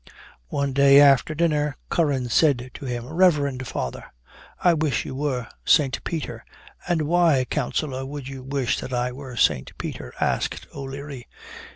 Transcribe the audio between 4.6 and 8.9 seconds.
wish you were Saint Peter.' "'And why, Counsellor, would you wish